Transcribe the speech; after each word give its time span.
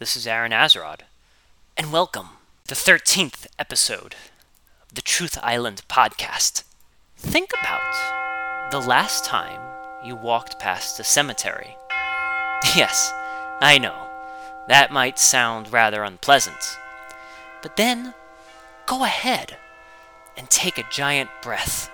This 0.00 0.16
is 0.16 0.26
Aaron 0.26 0.50
Azarod, 0.50 1.00
and 1.76 1.92
welcome 1.92 2.30
to 2.66 2.74
the 2.74 2.74
13th 2.74 3.46
episode 3.58 4.14
of 4.82 4.94
the 4.94 5.02
Truth 5.02 5.38
Island 5.42 5.82
podcast. 5.90 6.64
Think 7.18 7.50
about 7.60 8.70
the 8.70 8.80
last 8.80 9.26
time 9.26 9.60
you 10.02 10.16
walked 10.16 10.58
past 10.58 10.98
a 11.00 11.04
cemetery. 11.04 11.76
Yes, 12.74 13.12
I 13.60 13.76
know, 13.76 14.08
that 14.68 14.90
might 14.90 15.18
sound 15.18 15.70
rather 15.70 16.02
unpleasant. 16.02 16.78
But 17.60 17.76
then, 17.76 18.14
go 18.86 19.04
ahead 19.04 19.58
and 20.34 20.48
take 20.48 20.78
a 20.78 20.90
giant 20.90 21.28
breath. 21.42 21.90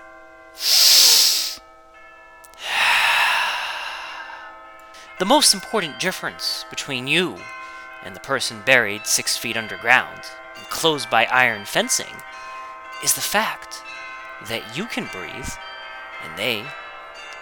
The 5.18 5.24
most 5.24 5.54
important 5.54 5.98
difference 5.98 6.66
between 6.70 7.08
you 7.08 7.38
and 8.06 8.14
the 8.14 8.20
person 8.20 8.62
buried 8.64 9.04
six 9.04 9.36
feet 9.36 9.56
underground 9.56 10.20
and 10.56 10.64
closed 10.68 11.10
by 11.10 11.24
iron 11.24 11.64
fencing 11.64 12.14
is 13.02 13.14
the 13.14 13.20
fact 13.20 13.82
that 14.48 14.76
you 14.76 14.86
can 14.86 15.08
breathe 15.10 15.48
and 16.22 16.38
they 16.38 16.64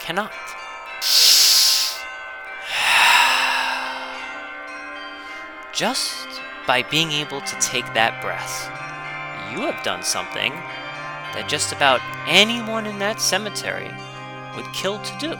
cannot. 0.00 0.32
Just 5.74 6.40
by 6.66 6.82
being 6.82 7.12
able 7.12 7.42
to 7.42 7.60
take 7.60 7.84
that 7.92 8.22
breath, 8.22 8.70
you 9.52 9.60
have 9.70 9.84
done 9.84 10.02
something 10.02 10.54
that 11.34 11.46
just 11.46 11.72
about 11.72 12.00
anyone 12.26 12.86
in 12.86 12.98
that 13.00 13.20
cemetery 13.20 13.90
would 14.56 14.64
kill 14.72 14.98
to 15.00 15.18
do 15.18 15.36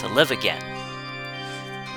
to 0.00 0.08
live 0.08 0.30
again. 0.30 0.62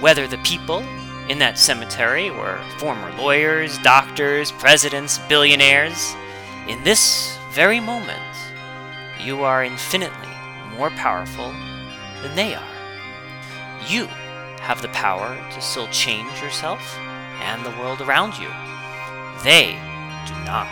Whether 0.02 0.28
the 0.28 0.40
people 0.40 0.84
in 1.30 1.38
that 1.40 1.60
cemetery 1.60 2.32
were 2.32 2.60
former 2.80 3.12
lawyers, 3.16 3.78
doctors, 3.80 4.52
presidents, 4.52 5.20
billionaires, 5.30 6.16
in 6.68 6.84
this 6.84 7.38
very 7.52 7.80
moment, 7.80 8.20
you 9.24 9.44
are 9.44 9.64
infinitely 9.64 10.30
more 10.76 10.90
powerful 10.92 11.52
than 12.22 12.36
they 12.36 12.56
are. 12.56 12.64
You 13.88 14.06
have 14.62 14.82
the 14.82 14.90
power 14.90 15.38
to 15.52 15.62
still 15.62 15.88
change 15.88 16.42
yourself 16.42 16.98
and 17.42 17.64
the 17.64 17.78
world 17.80 18.02
around 18.02 18.38
you. 18.38 18.50
They 19.44 19.78
do 20.28 20.34
not. 20.46 20.68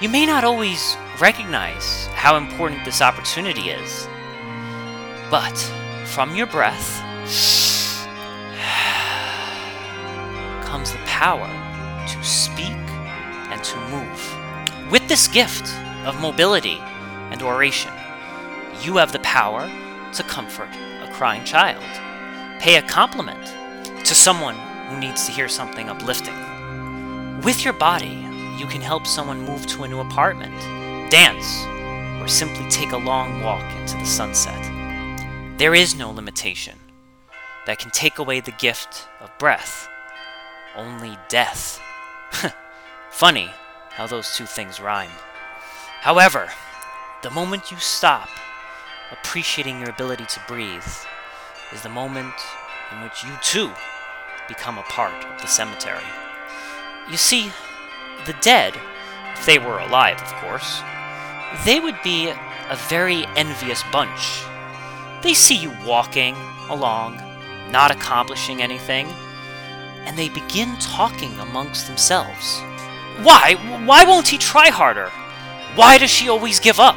You 0.00 0.10
may 0.10 0.26
not 0.26 0.44
always 0.44 0.96
recognize 1.18 2.06
how 2.08 2.36
important 2.36 2.84
this 2.84 3.00
opportunity 3.00 3.70
is, 3.70 4.06
but 5.30 5.56
from 6.04 6.34
your 6.36 6.46
breath 6.46 7.02
power 11.16 11.48
to 12.06 12.22
speak 12.22 12.76
and 13.48 13.64
to 13.64 13.74
move. 13.88 14.92
With 14.92 15.08
this 15.08 15.26
gift 15.26 15.74
of 16.04 16.20
mobility 16.20 16.76
and 17.30 17.42
oration, 17.42 17.90
you 18.82 18.98
have 18.98 19.12
the 19.12 19.20
power 19.20 19.66
to 20.12 20.22
comfort 20.24 20.68
a 21.02 21.10
crying 21.14 21.42
child, 21.42 21.82
pay 22.60 22.76
a 22.76 22.82
compliment 22.82 23.46
to 24.04 24.14
someone 24.14 24.56
who 24.88 24.98
needs 24.98 25.24
to 25.24 25.32
hear 25.32 25.48
something 25.48 25.88
uplifting. 25.88 26.34
With 27.40 27.64
your 27.64 27.72
body, 27.72 28.28
you 28.58 28.66
can 28.66 28.82
help 28.82 29.06
someone 29.06 29.40
move 29.40 29.66
to 29.68 29.84
a 29.84 29.88
new 29.88 30.00
apartment, 30.00 30.60
dance, 31.10 31.64
or 32.20 32.28
simply 32.28 32.68
take 32.68 32.92
a 32.92 32.98
long 32.98 33.40
walk 33.40 33.64
into 33.80 33.96
the 33.96 34.04
sunset. 34.04 34.62
There 35.56 35.74
is 35.74 35.96
no 35.96 36.10
limitation 36.10 36.78
that 37.64 37.78
can 37.78 37.90
take 37.90 38.18
away 38.18 38.40
the 38.40 38.52
gift 38.52 39.08
of 39.22 39.30
breath, 39.38 39.88
only 40.76 41.18
death. 41.28 41.80
Funny 43.10 43.50
how 43.90 44.06
those 44.06 44.36
two 44.36 44.46
things 44.46 44.80
rhyme. 44.80 45.10
However, 46.00 46.50
the 47.22 47.30
moment 47.30 47.70
you 47.70 47.78
stop 47.78 48.28
appreciating 49.10 49.80
your 49.80 49.90
ability 49.90 50.26
to 50.26 50.40
breathe 50.46 50.84
is 51.72 51.82
the 51.82 51.88
moment 51.88 52.34
in 52.92 53.02
which 53.02 53.24
you 53.24 53.32
too 53.42 53.70
become 54.48 54.78
a 54.78 54.82
part 54.82 55.24
of 55.24 55.40
the 55.40 55.48
cemetery. 55.48 56.04
You 57.10 57.16
see, 57.16 57.50
the 58.26 58.34
dead, 58.40 58.74
if 59.34 59.46
they 59.46 59.58
were 59.58 59.78
alive, 59.78 60.20
of 60.20 60.32
course, 60.34 60.80
they 61.64 61.80
would 61.80 62.00
be 62.02 62.28
a 62.28 62.76
very 62.88 63.24
envious 63.36 63.82
bunch. 63.92 64.42
They 65.22 65.34
see 65.34 65.56
you 65.56 65.72
walking 65.84 66.36
along, 66.68 67.20
not 67.70 67.90
accomplishing 67.90 68.62
anything, 68.62 69.08
and 70.06 70.16
they 70.16 70.28
begin 70.28 70.76
talking 70.76 71.38
amongst 71.40 71.86
themselves. 71.86 72.60
Why? 73.22 73.54
Why 73.84 74.04
won't 74.04 74.28
he 74.28 74.38
try 74.38 74.68
harder? 74.68 75.10
Why 75.74 75.98
does 75.98 76.10
she 76.10 76.28
always 76.28 76.60
give 76.60 76.80
up? 76.80 76.96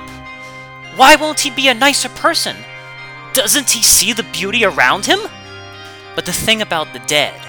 Why 0.96 1.16
won't 1.16 1.40
he 1.40 1.50
be 1.50 1.68
a 1.68 1.74
nicer 1.74 2.09
person? 2.09 2.56
Doesn't 3.34 3.70
he 3.70 3.84
see 3.84 4.14
the 4.14 4.24
beauty 4.24 4.64
around 4.64 5.06
him? 5.06 5.20
But 6.16 6.25
the 6.25 6.34
thing 6.34 6.62
about 6.62 6.94
the 6.94 7.00
dead 7.00 7.40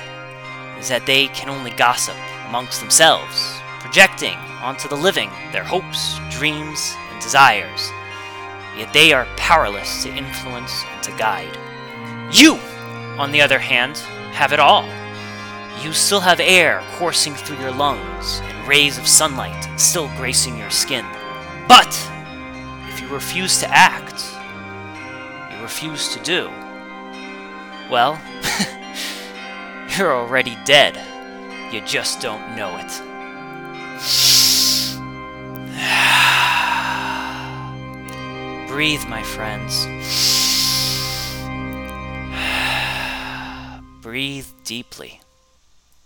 is 0.78 0.88
that 0.88 1.06
they 1.06 1.28
can 1.28 1.48
only 1.48 1.70
gossip 1.72 2.16
amongst 2.48 2.80
themselves, 2.80 3.60
projecting 3.80 4.36
onto 4.62 4.88
the 4.88 4.96
living 4.96 5.30
their 5.52 5.64
hopes, 5.64 6.18
dreams, 6.30 6.94
and 7.10 7.20
desires. 7.22 7.90
Yet 8.76 8.92
they 8.92 9.12
are 9.12 9.26
powerless 9.36 10.02
to 10.04 10.14
influence 10.14 10.84
and 10.92 11.02
to 11.02 11.12
guide. 11.12 11.56
You, 12.32 12.54
on 13.18 13.32
the 13.32 13.42
other 13.42 13.58
hand, 13.58 13.98
have 14.32 14.52
it 14.52 14.60
all. 14.60 14.84
You 15.82 15.94
still 15.94 16.20
have 16.20 16.40
air 16.40 16.84
coursing 16.98 17.34
through 17.34 17.58
your 17.58 17.72
lungs 17.72 18.40
and 18.42 18.68
rays 18.68 18.98
of 18.98 19.08
sunlight 19.08 19.80
still 19.80 20.08
gracing 20.16 20.58
your 20.58 20.68
skin. 20.68 21.06
But 21.66 21.88
if 22.88 23.00
you 23.00 23.08
refuse 23.08 23.58
to 23.60 23.70
act, 23.70 24.22
you 25.50 25.56
refuse 25.62 26.14
to 26.14 26.22
do, 26.22 26.50
well, 27.90 28.20
you're 29.96 30.14
already 30.14 30.58
dead. 30.66 31.00
You 31.72 31.80
just 31.80 32.20
don't 32.20 32.56
know 32.56 32.76
it. 32.76 32.92
Breathe, 38.68 39.06
my 39.08 39.22
friends. 39.22 39.86
Breathe 44.02 44.48
deeply. 44.64 45.20